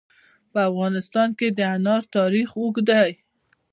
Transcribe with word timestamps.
په 0.51 0.59
افغانستان 0.69 1.29
کې 1.39 1.47
د 1.57 1.59
انار 1.75 2.03
تاریخ 2.15 2.47
اوږد 2.59 2.87
دی. 2.89 3.11